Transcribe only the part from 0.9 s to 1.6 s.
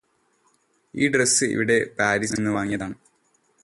ഈ ഡ്രസ്സ്